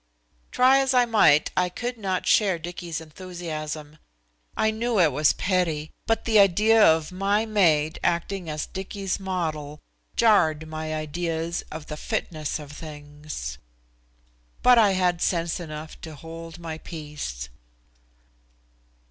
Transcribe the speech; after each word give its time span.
Try 0.51 0.79
as 0.79 0.95
I 0.95 1.05
might 1.05 1.51
I 1.55 1.69
could 1.69 1.95
not 1.95 2.25
share 2.25 2.57
Dicky's 2.57 2.99
enthusiasm. 3.01 3.99
I 4.57 4.71
knew 4.71 4.99
it 4.99 5.11
was 5.11 5.33
petty, 5.33 5.91
but 6.07 6.25
the 6.25 6.39
idea 6.39 6.83
of 6.83 7.11
my 7.11 7.45
maid 7.45 7.99
acting 8.03 8.49
as 8.49 8.65
Dicky's 8.65 9.19
model 9.19 9.79
jarred 10.15 10.67
my 10.67 10.95
ideas 10.95 11.61
of 11.71 11.85
the 11.85 11.97
fitness 11.97 12.57
of 12.57 12.71
things. 12.71 13.59
But 14.63 14.79
I 14.79 14.93
had 14.93 15.21
sense 15.21 15.59
enough 15.59 16.01
to 16.01 16.15
hold 16.15 16.57
my 16.57 16.79
peace. 16.79 17.49